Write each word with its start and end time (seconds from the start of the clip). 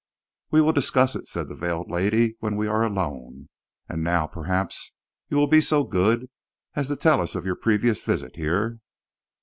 "We 0.49 0.61
will 0.61 0.71
discuss 0.73 1.15
it," 1.15 1.27
said 1.27 1.47
the 1.47 1.53
veiled 1.53 1.91
lady, 1.91 2.35
"when 2.39 2.55
we 2.55 2.65
are 2.65 2.83
alone. 2.83 3.49
And 3.87 4.03
now, 4.03 4.25
perhaps, 4.25 4.93
you 5.29 5.37
will 5.37 5.45
be 5.45 5.61
so 5.61 5.83
good 5.83 6.27
as 6.75 6.87
to 6.87 6.95
tell 6.95 7.21
us 7.21 7.35
of 7.35 7.45
your 7.45 7.55
previous 7.55 8.03
visit 8.03 8.35
here." 8.35 8.79